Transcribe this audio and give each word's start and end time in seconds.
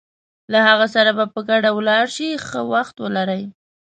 له 0.51 0.59
هغه 0.67 0.87
سره 0.95 1.11
به 1.17 1.25
په 1.33 1.39
ګډه 1.49 1.69
ولاړ 1.77 2.05
شې، 2.15 2.29
ښه 2.47 2.59
وخت 2.73 2.95
ولرئ. 2.99 3.43